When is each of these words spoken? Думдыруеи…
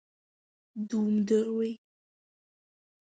Думдыруеи… 0.87 1.73